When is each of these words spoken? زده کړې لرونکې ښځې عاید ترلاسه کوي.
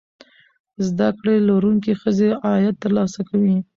زده 0.87 1.07
کړې 1.19 1.35
لرونکې 1.49 1.93
ښځې 2.01 2.29
عاید 2.45 2.75
ترلاسه 2.83 3.21
کوي. 3.29 3.55